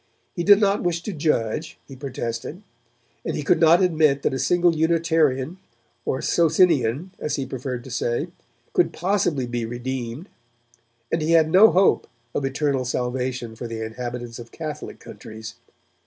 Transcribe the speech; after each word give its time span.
He 0.35 0.43
did 0.43 0.59
not 0.59 0.81
wish 0.81 1.03
to 1.03 1.13
judge, 1.13 1.77
he 1.87 1.95
protested; 1.95 2.63
but 3.23 3.35
he 3.35 3.43
could 3.43 3.59
not 3.59 3.83
admit 3.83 4.23
that 4.23 4.33
a 4.33 4.39
single 4.39 4.75
Unitarian 4.75 5.59
(or 6.05 6.23
'Socinian', 6.23 7.11
as 7.19 7.35
he 7.35 7.45
preferred 7.45 7.83
to 7.83 7.91
say) 7.91 8.29
could 8.73 8.93
possibly 8.93 9.45
be 9.45 9.63
redeemed; 9.63 10.27
and 11.11 11.21
he 11.21 11.33
had 11.33 11.51
no 11.51 11.69
hope 11.69 12.07
of 12.33 12.43
eternal 12.45 12.83
salvation 12.83 13.55
for 13.55 13.67
the 13.67 13.85
inhabitants 13.85 14.39
of 14.39 14.51
Catholic 14.51 14.99
countries. 14.99 15.53